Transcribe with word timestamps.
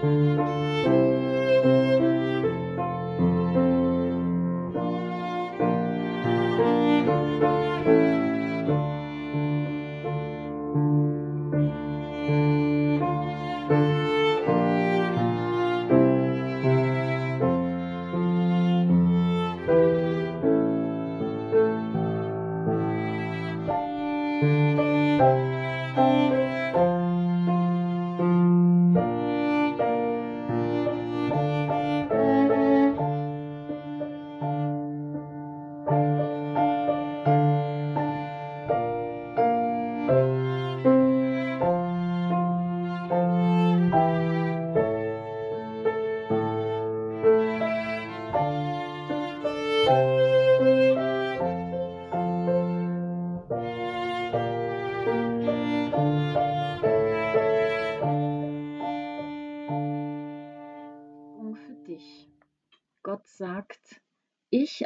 Gott 0.00 0.37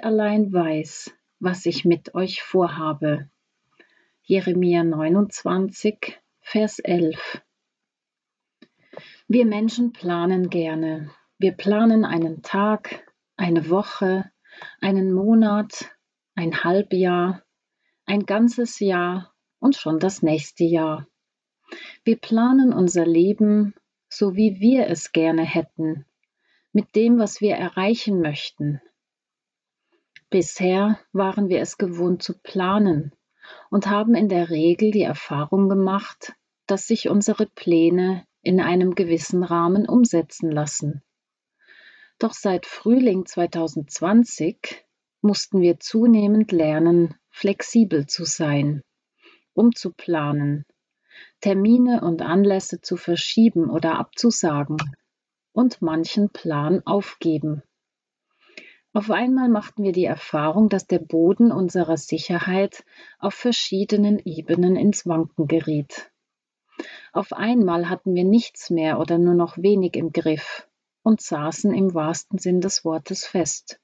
allein 0.01 0.53
weiß, 0.53 1.13
was 1.41 1.67
ich 1.67 1.85
mit 1.85 2.15
euch 2.15 2.43
vorhabe. 2.43 3.29
Jeremia 4.23 4.85
29, 4.85 6.21
Vers 6.41 6.79
11. 6.79 7.43
Wir 9.29 9.47
Menschen 9.47 9.93
planen 9.93 10.51
gerne. 10.51 11.11
Wir 11.39 11.53
planen 11.53 12.05
einen 12.05 12.43
Tag, 12.43 13.05
eine 13.37 13.69
Woche, 13.69 14.31
einen 14.81 15.13
Monat, 15.13 15.91
ein 16.35 16.63
Halbjahr, 16.65 17.43
ein 18.07 18.27
ganzes 18.27 18.79
Jahr 18.79 19.35
und 19.59 19.77
schon 19.77 19.99
das 19.99 20.23
nächste 20.23 20.65
Jahr. 20.65 21.07
Wir 22.05 22.17
planen 22.17 22.73
unser 22.73 23.07
Leben 23.07 23.75
so, 24.09 24.37
wie 24.37 24.61
wir 24.61 24.87
es 24.89 25.13
gerne 25.13 25.43
hätten, 25.43 26.05
mit 26.73 26.95
dem, 26.95 27.19
was 27.19 27.41
wir 27.41 27.57
erreichen 27.57 28.21
möchten. 28.21 28.81
Bisher 30.33 30.99
waren 31.13 31.51
wir 31.51 31.61
es 31.61 31.77
gewohnt 31.77 32.23
zu 32.23 32.33
planen 32.33 33.13
und 33.69 33.89
haben 33.89 34.15
in 34.15 34.31
der 34.31 34.49
Regel 34.49 34.91
die 34.91 35.03
Erfahrung 35.03 35.69
gemacht, 35.69 36.33
dass 36.67 36.87
sich 36.87 37.11
unsere 37.11 37.45
Pläne 37.45 38.25
in 38.41 38.59
einem 38.59 38.95
gewissen 38.95 39.45
Rahmen 39.45 39.87
umsetzen 39.87 40.51
lassen. 40.51 41.03
Doch 42.19 42.33
seit 42.33 42.65
Frühling 42.65 43.27
2020 43.27 44.87
mussten 45.21 45.61
wir 45.61 45.79
zunehmend 45.81 46.51
lernen, 46.51 47.15
flexibel 47.29 48.07
zu 48.07 48.25
sein, 48.25 48.83
umzuplanen, 49.53 50.65
Termine 51.43 52.01
und 52.01 52.23
Anlässe 52.23 52.81
zu 52.81 52.97
verschieben 52.97 53.69
oder 53.69 53.99
abzusagen 53.99 54.79
und 55.53 55.83
manchen 55.83 56.31
Plan 56.31 56.81
aufgeben. 56.87 57.63
Auf 58.95 59.11
einmal 59.11 59.49
machten 59.49 59.85
wir 59.85 59.93
die 59.93 60.05
Erfahrung, 60.05 60.69
dass 60.69 60.87
der 60.87 60.99
Boden 60.99 61.51
unserer 61.51 61.97
Sicherheit 61.97 62.85
auf 63.19 63.33
verschiedenen 63.33 64.19
Ebenen 64.19 64.77
ins 64.77 65.07
Wanken 65.07 65.49
geriet. 65.49 66.13
Auf 67.15 67.33
einmal 67.33 67.89
hatten 67.89 68.15
wir 68.15 68.25
nichts 68.25 68.69
mehr 68.69 68.99
oder 68.99 69.17
nur 69.17 69.35
noch 69.35 69.57
wenig 69.57 69.97
im 69.97 70.13
Griff 70.13 70.69
und 71.03 71.23
saßen 71.23 71.73
im 71.73 71.95
wahrsten 71.95 72.39
Sinn 72.39 72.61
des 72.61 72.85
Wortes 72.85 73.25
fest. 73.25 73.81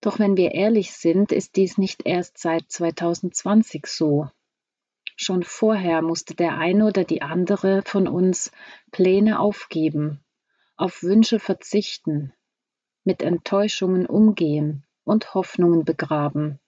Doch 0.00 0.18
wenn 0.18 0.36
wir 0.36 0.52
ehrlich 0.52 0.92
sind, 0.92 1.30
ist 1.30 1.54
dies 1.56 1.78
nicht 1.78 2.06
erst 2.06 2.38
seit 2.38 2.70
2020 2.70 3.86
so. 3.86 4.28
Schon 5.14 5.42
vorher 5.42 6.02
musste 6.02 6.34
der 6.34 6.56
eine 6.56 6.86
oder 6.86 7.04
die 7.04 7.22
andere 7.22 7.82
von 7.82 8.08
uns 8.08 8.50
Pläne 8.90 9.38
aufgeben, 9.38 10.24
auf 10.76 11.02
Wünsche 11.02 11.38
verzichten, 11.38 12.32
mit 13.04 13.22
Enttäuschungen 13.22 14.06
umgehen 14.06 14.84
und 15.04 15.34
Hoffnungen 15.34 15.84
begraben, 15.84 16.58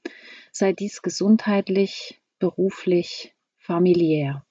sei 0.50 0.72
dies 0.72 1.03
gesundheitlich, 1.03 2.20
beruflich, 2.38 3.34
familiär. 3.59 4.44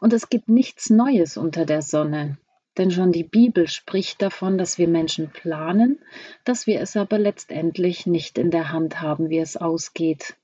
Und 0.00 0.12
es 0.12 0.28
gibt 0.28 0.48
nichts 0.48 0.90
Neues 0.90 1.36
unter 1.36 1.66
der 1.66 1.82
Sonne, 1.82 2.38
denn 2.76 2.90
schon 2.90 3.12
die 3.12 3.24
Bibel 3.24 3.68
spricht 3.68 4.20
davon, 4.22 4.58
dass 4.58 4.78
wir 4.78 4.88
Menschen 4.88 5.30
planen, 5.30 6.00
dass 6.44 6.66
wir 6.66 6.80
es 6.80 6.96
aber 6.96 7.18
letztendlich 7.18 8.06
nicht 8.06 8.38
in 8.38 8.50
der 8.50 8.72
Hand 8.72 9.00
haben, 9.00 9.30
wie 9.30 9.38
es 9.38 9.56
ausgeht. 9.56 10.36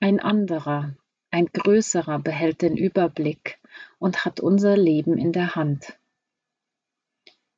Ein 0.00 0.20
anderer, 0.20 0.96
ein 1.30 1.46
größerer 1.46 2.18
behält 2.18 2.62
den 2.62 2.76
Überblick 2.76 3.58
und 3.98 4.24
hat 4.24 4.40
unser 4.40 4.76
Leben 4.76 5.16
in 5.16 5.32
der 5.32 5.54
Hand. 5.54 5.96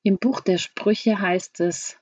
Im 0.04 0.18
Buch 0.18 0.40
der 0.40 0.58
Sprüche 0.58 1.20
heißt 1.20 1.60
es, 1.60 1.96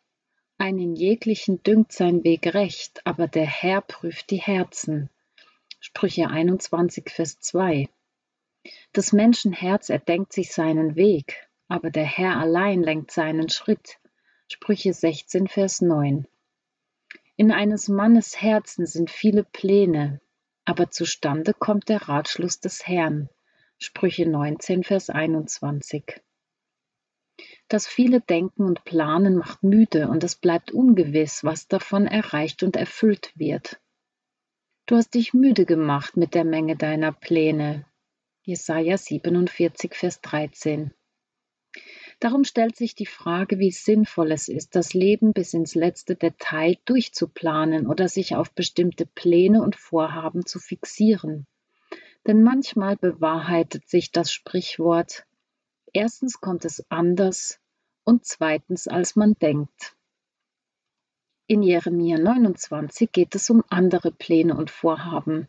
einen 0.57 0.97
jeglichen 0.97 1.63
dünkt 1.63 1.93
sein 1.93 2.25
Weg 2.25 2.55
recht, 2.55 3.07
aber 3.07 3.29
der 3.29 3.45
Herr 3.45 3.83
prüft 3.83 4.31
die 4.31 4.41
Herzen. 4.41 5.11
Sprüche 5.81 6.29
21, 6.29 7.11
Vers 7.11 7.41
2. 7.41 7.91
Das 8.93 9.13
Menschenherz 9.13 9.91
erdenkt 9.91 10.33
sich 10.33 10.53
seinen 10.53 10.97
Weg, 10.97 11.47
aber 11.69 11.91
der 11.91 12.05
Herr 12.05 12.39
allein 12.39 12.83
lenkt 12.83 13.11
seinen 13.11 13.51
Schritt. 13.51 13.99
Sprüche 14.49 14.95
16, 14.95 15.47
Vers 15.47 15.83
9. 15.83 16.27
In 17.37 17.53
eines 17.53 17.89
Mannes 17.89 18.41
Herzen 18.41 18.87
sind 18.87 19.11
viele 19.11 19.45
Pläne, 19.45 20.23
aber 20.65 20.91
zustande 20.91 21.53
kommt 21.53 21.91
der 21.91 22.09
Ratschluss 22.09 22.61
des 22.61 22.87
Herrn. 22.87 23.29
Sprüche 23.79 24.27
19, 24.27 24.85
Vers 24.85 25.11
21. 25.11 26.23
Das 27.71 27.87
viele 27.87 28.21
Denken 28.21 28.65
und 28.65 28.83
Planen 28.83 29.37
macht 29.37 29.63
müde 29.63 30.09
und 30.09 30.25
es 30.25 30.35
bleibt 30.35 30.73
ungewiss, 30.73 31.45
was 31.45 31.69
davon 31.69 32.09
erreicht 32.09 32.65
und 32.65 32.75
erfüllt 32.75 33.33
wird. 33.37 33.81
Du 34.87 34.97
hast 34.97 35.15
dich 35.15 35.35
müde 35.35 35.67
gemacht 35.67 36.17
mit 36.17 36.35
der 36.35 36.43
Menge 36.43 36.75
deiner 36.75 37.13
Pläne. 37.13 37.87
Jesaja 38.43 38.99
47, 38.99 39.95
Vers 39.95 40.21
13. 40.21 40.93
Darum 42.19 42.43
stellt 42.43 42.75
sich 42.75 42.97
die 42.97 43.07
Frage, 43.07 43.61
wie 43.61 43.71
sinnvoll 43.71 44.33
es 44.33 44.49
ist, 44.49 44.75
das 44.75 44.93
Leben 44.93 45.33
bis 45.33 45.55
ins 45.55 45.77
letzte 45.77 46.17
Detail 46.17 46.77
durchzuplanen 46.87 47.87
oder 47.87 48.09
sich 48.09 48.35
auf 48.35 48.53
bestimmte 48.53 49.07
Pläne 49.07 49.63
und 49.63 49.77
Vorhaben 49.77 50.45
zu 50.45 50.59
fixieren. 50.59 51.47
Denn 52.27 52.43
manchmal 52.43 52.97
bewahrheitet 52.97 53.89
sich 53.89 54.11
das 54.11 54.33
Sprichwort, 54.33 55.25
erstens 55.93 56.41
kommt 56.41 56.65
es 56.65 56.85
anders 56.91 57.61
und 58.05 58.25
zweitens 58.25 58.89
als 58.89 59.17
man 59.17 59.35
denkt. 59.35 59.97
In 61.47 61.63
Jeremia 61.63 62.19
29 62.19 63.11
geht 63.11 63.35
es 63.35 63.51
um 63.51 63.65
andere 63.69 64.13
Pläne 64.13 64.57
und 64.57 64.71
Vorhaben, 64.71 65.49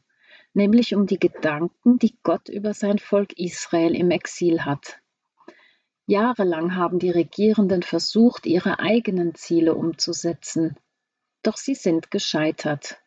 nämlich 0.54 0.96
um 0.96 1.06
die 1.06 1.20
Gedanken, 1.20 2.00
die 2.00 2.18
Gott 2.24 2.50
über 2.50 2.74
sein 2.74 2.98
Volk 2.98 3.38
Israel 3.38 3.96
im 3.96 4.10
Exil 4.10 4.66
hat. 4.66 5.00
Jahrelang 6.08 6.76
haben 6.76 7.00
die 7.00 7.12
Regierenden 7.12 7.84
versucht, 7.84 8.46
ihre 8.46 8.80
eigenen 8.80 9.36
Ziele 9.36 9.76
umzusetzen, 9.76 10.76
doch 11.44 11.58
sie 11.58 11.76
sind 11.76 12.12
gescheitert. 12.12 13.00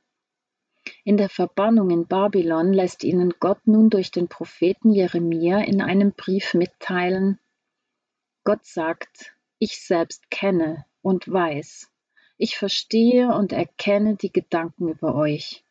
In 1.04 1.16
der 1.16 1.28
Verbannung 1.28 1.90
in 1.90 2.06
Babylon 2.06 2.72
lässt 2.72 3.04
ihnen 3.04 3.34
Gott 3.38 3.66
nun 3.66 3.90
durch 3.90 4.10
den 4.10 4.28
Propheten 4.28 4.90
Jeremia 4.90 5.60
in 5.60 5.80
einem 5.80 6.12
Brief 6.12 6.54
mitteilen, 6.54 7.38
Gott 8.42 8.64
sagt, 8.64 9.34
ich 9.58 9.80
selbst 9.80 10.30
kenne 10.30 10.86
und 11.02 11.30
weiß, 11.30 11.90
ich 12.36 12.56
verstehe 12.56 13.34
und 13.34 13.52
erkenne 13.52 14.16
die 14.16 14.32
Gedanken 14.32 14.88
über 14.88 15.14
euch. 15.14 15.64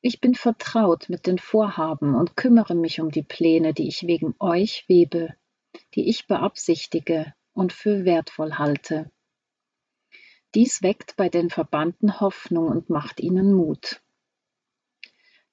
Ich 0.00 0.20
bin 0.20 0.34
vertraut 0.34 1.08
mit 1.08 1.26
den 1.26 1.38
Vorhaben 1.38 2.14
und 2.14 2.36
kümmere 2.36 2.74
mich 2.74 3.00
um 3.00 3.10
die 3.10 3.22
Pläne, 3.22 3.74
die 3.74 3.88
ich 3.88 4.06
wegen 4.06 4.34
euch 4.38 4.84
webe 4.88 5.34
die 5.94 6.08
ich 6.08 6.26
beabsichtige 6.26 7.34
und 7.52 7.72
für 7.72 8.04
wertvoll 8.04 8.54
halte. 8.54 9.10
Dies 10.54 10.82
weckt 10.82 11.16
bei 11.16 11.28
den 11.28 11.50
Verbannten 11.50 12.20
Hoffnung 12.20 12.68
und 12.68 12.88
macht 12.90 13.20
ihnen 13.20 13.52
Mut. 13.52 14.00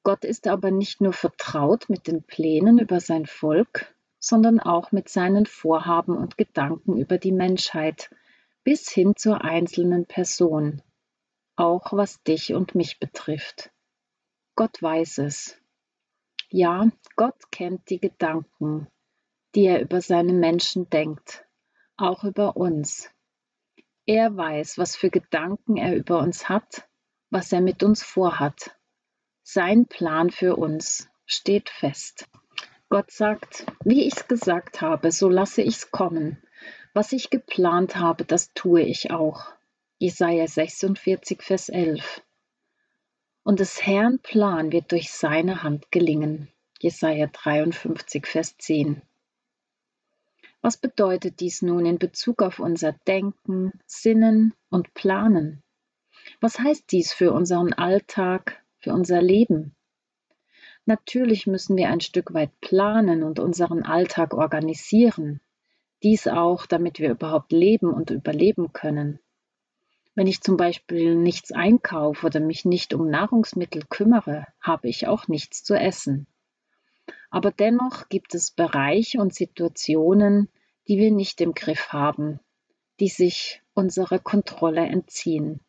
Gott 0.04 0.26
ist 0.26 0.48
aber 0.48 0.70
nicht 0.70 1.00
nur 1.00 1.14
vertraut 1.14 1.90
mit 1.90 2.08
den 2.08 2.24
Plänen 2.24 2.78
über 2.78 3.00
sein 3.00 3.26
Volk, 3.26 3.96
sondern 4.20 4.60
auch 4.60 4.92
mit 4.92 5.10
seinen 5.10 5.46
Vorhaben 5.46 6.18
und 6.18 6.38
Gedanken 6.38 6.98
über 6.98 7.18
die 7.18 7.32
Menschheit 7.32 8.10
bis 8.64 8.90
hin 8.90 9.16
zur 9.16 9.44
einzelnen 9.44 10.06
Person, 10.06 10.82
auch 11.56 11.94
was 11.94 12.22
dich 12.24 12.54
und 12.54 12.76
mich 12.76 13.00
betrifft. 13.00 13.72
Gott 14.56 14.82
weiß 14.82 15.20
es. 15.20 15.58
Ja, 16.50 16.90
Gott 17.16 17.52
kennt 17.52 17.90
die 17.90 18.00
Gedanken, 18.00 18.88
die 19.56 19.66
er 19.66 19.82
über 19.82 20.02
seine 20.02 20.34
Menschen 20.34 20.90
denkt, 20.90 21.46
auch 21.98 22.24
über 22.24 22.56
uns. 22.56 23.10
Er 24.06 24.36
weiß, 24.36 24.78
was 24.78 24.96
für 24.96 25.10
Gedanken 25.10 25.78
er 25.78 25.96
über 25.96 26.20
uns 26.20 26.50
hat, 26.50 26.88
was 27.30 27.52
er 27.52 27.62
mit 27.62 27.84
uns 27.84 28.04
vorhat. 28.04 28.78
Sein 29.46 29.88
Plan 29.88 30.30
für 30.30 30.56
uns 30.56 31.10
steht 31.26 31.70
fest. 31.70 32.30
Gott 32.90 33.12
sagt, 33.12 33.66
wie 33.84 34.06
ich's 34.06 34.28
gesagt 34.28 34.82
habe, 34.82 35.12
so 35.12 35.28
lasse 35.28 35.62
ich's 35.62 35.92
kommen. 35.92 36.42
Was 36.94 37.12
ich 37.12 37.30
geplant 37.30 37.98
habe, 37.98 38.24
das 38.24 38.54
tue 38.54 38.82
ich 38.84 39.12
auch. 39.12 39.52
Jesaja 39.98 40.48
46, 40.48 41.42
Vers 41.42 41.70
11. 41.70 42.22
Und 43.44 43.60
des 43.60 43.86
Herrn 43.86 44.20
Plan 44.20 44.72
wird 44.72 44.92
durch 44.94 45.12
seine 45.12 45.62
Hand 45.64 45.92
gelingen. 45.92 46.48
Jesaja 46.80 47.28
53, 47.28 48.26
Vers 48.26 48.58
10. 48.58 49.02
Was 50.62 50.78
bedeutet 50.78 51.42
dies 51.42 51.62
nun 51.62 51.86
in 51.86 52.00
Bezug 52.00 52.42
auf 52.42 52.60
unser 52.60 52.94
Denken, 52.94 53.74
Sinnen 53.86 54.54
und 54.70 54.94
Planen? 54.94 55.62
Was 56.40 56.60
heißt 56.60 56.90
dies 56.92 57.12
für 57.12 57.34
unseren 57.34 57.74
Alltag, 57.74 58.63
für 58.84 58.94
unser 58.94 59.22
Leben? 59.22 59.76
Natürlich 60.86 61.48
müssen 61.48 61.78
wir 61.78 61.90
ein 61.90 62.02
Stück 62.02 62.34
weit 62.34 62.52
planen 62.60 63.24
und 63.24 63.40
unseren 63.40 63.84
Alltag 63.84 64.34
organisieren. 64.34 65.40
Dies 66.04 66.28
auch, 66.28 66.66
damit 66.66 67.00
wir 67.00 67.12
überhaupt 67.12 67.54
leben 67.54 67.94
und 67.94 68.10
überleben 68.10 68.74
können. 68.74 69.20
Wenn 70.16 70.28
ich 70.28 70.42
zum 70.42 70.58
Beispiel 70.58 71.16
nichts 71.16 71.54
einkaufe 71.54 72.26
oder 72.26 72.42
mich 72.42 72.66
nicht 72.66 72.94
um 72.94 73.10
Nahrungsmittel 73.10 73.84
kümmere, 73.90 74.46
habe 74.60 74.90
ich 74.90 75.08
auch 75.08 75.30
nichts 75.30 75.64
zu 75.64 75.74
essen. 75.74 76.28
Aber 77.30 77.52
dennoch 77.52 78.10
gibt 78.10 78.36
es 78.36 78.52
Bereiche 78.52 79.20
und 79.20 79.34
Situationen, 79.34 80.50
die 80.88 80.98
wir 80.98 81.12
nicht 81.12 81.40
im 81.40 81.54
Griff 81.54 81.94
haben, 81.94 82.42
die 83.00 83.08
sich 83.08 83.62
unserer 83.74 84.20
Kontrolle 84.20 84.82
entziehen. 84.82 85.62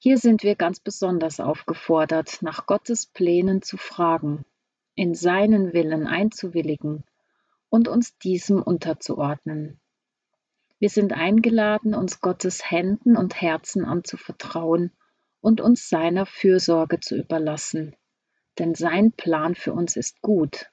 Hier 0.00 0.16
sind 0.16 0.44
wir 0.44 0.54
ganz 0.54 0.78
besonders 0.78 1.40
aufgefordert, 1.40 2.40
nach 2.40 2.66
Gottes 2.66 3.06
Plänen 3.06 3.62
zu 3.62 3.76
fragen, 3.76 4.44
in 4.94 5.16
seinen 5.16 5.72
Willen 5.72 6.06
einzuwilligen 6.06 7.02
und 7.68 7.88
uns 7.88 8.16
diesem 8.18 8.62
unterzuordnen. 8.62 9.80
Wir 10.78 10.88
sind 10.88 11.12
eingeladen, 11.12 11.94
uns 11.94 12.20
Gottes 12.20 12.70
Händen 12.70 13.16
und 13.16 13.40
Herzen 13.40 13.84
anzuvertrauen 13.84 14.92
und 15.40 15.60
uns 15.60 15.88
seiner 15.88 16.26
Fürsorge 16.26 17.00
zu 17.00 17.16
überlassen, 17.16 17.96
denn 18.60 18.76
sein 18.76 19.10
Plan 19.10 19.56
für 19.56 19.72
uns 19.72 19.96
ist 19.96 20.22
gut. 20.22 20.70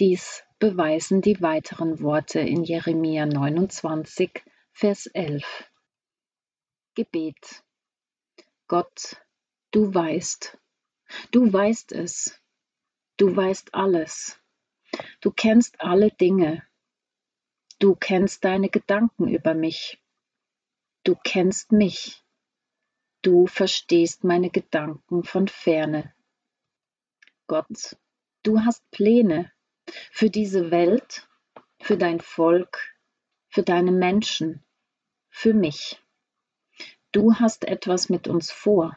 Dies 0.00 0.42
beweisen 0.58 1.20
die 1.20 1.40
weiteren 1.40 2.00
Worte 2.00 2.40
in 2.40 2.64
Jeremia 2.64 3.24
29, 3.24 4.42
Vers 4.72 5.06
11. 5.06 5.44
Gebet. 6.96 7.62
Gott, 8.72 9.22
du 9.70 9.92
weißt, 9.92 10.56
du 11.30 11.52
weißt 11.52 11.92
es, 11.92 12.40
du 13.18 13.36
weißt 13.36 13.74
alles, 13.74 14.40
du 15.20 15.30
kennst 15.30 15.78
alle 15.82 16.10
Dinge, 16.10 16.66
du 17.80 17.94
kennst 17.94 18.46
deine 18.46 18.70
Gedanken 18.70 19.28
über 19.28 19.52
mich, 19.52 20.02
du 21.04 21.14
kennst 21.22 21.72
mich, 21.72 22.24
du 23.20 23.46
verstehst 23.46 24.24
meine 24.24 24.48
Gedanken 24.48 25.22
von 25.22 25.48
ferne. 25.48 26.14
Gott, 27.48 27.98
du 28.42 28.60
hast 28.60 28.90
Pläne 28.90 29.52
für 30.10 30.30
diese 30.30 30.70
Welt, 30.70 31.28
für 31.78 31.98
dein 31.98 32.20
Volk, 32.20 32.96
für 33.50 33.64
deine 33.64 33.92
Menschen, 33.92 34.64
für 35.28 35.52
mich. 35.52 36.02
Du 37.12 37.34
hast 37.34 37.64
etwas 37.64 38.08
mit 38.08 38.26
uns 38.26 38.50
vor. 38.50 38.96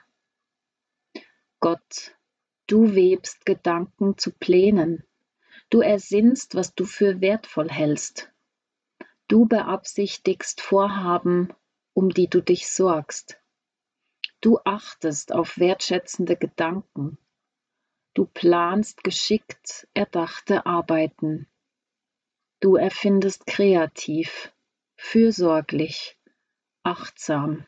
Gott, 1.60 2.16
du 2.66 2.96
webst 2.96 3.46
Gedanken 3.46 4.18
zu 4.18 4.32
Plänen. 4.32 5.04
Du 5.70 5.82
ersinnst, 5.82 6.56
was 6.56 6.74
du 6.76 6.86
für 6.86 7.20
wertvoll 7.20 7.70
hältst. 7.70 8.32
Du 9.28 9.46
beabsichtigst 9.46 10.62
Vorhaben, 10.62 11.54
um 11.94 12.10
die 12.10 12.30
du 12.30 12.42
dich 12.42 12.70
sorgst. 12.70 13.38
Du 14.40 14.60
achtest 14.64 15.34
auf 15.34 15.58
wertschätzende 15.58 16.38
Gedanken. 16.38 17.18
Du 18.14 18.26
planst 18.26 19.04
geschickt 19.04 19.90
erdachte 19.94 20.66
Arbeiten. 20.66 21.50
Du 22.62 22.78
erfindest 22.78 23.46
kreativ, 23.46 24.54
fürsorglich, 24.96 26.18
achtsam. 26.84 27.66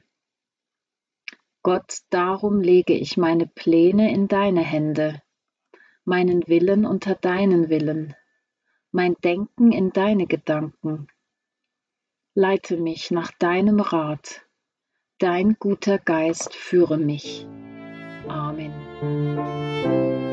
Gott, 1.63 1.99
darum 2.09 2.61
lege 2.61 2.93
ich 2.93 3.17
meine 3.17 3.47
Pläne 3.47 4.11
in 4.11 4.27
deine 4.27 4.61
Hände, 4.61 5.21
meinen 6.05 6.47
Willen 6.47 6.85
unter 6.85 7.15
deinen 7.15 7.69
Willen, 7.69 8.15
mein 8.91 9.15
Denken 9.23 9.71
in 9.71 9.91
deine 9.91 10.27
Gedanken. 10.27 11.07
Leite 12.33 12.77
mich 12.77 13.11
nach 13.11 13.31
deinem 13.31 13.79
Rat, 13.79 14.45
dein 15.17 15.57
guter 15.59 15.97
Geist 15.97 16.53
führe 16.53 16.97
mich. 16.97 17.47
Amen. 18.27 18.73
Musik 19.01 20.27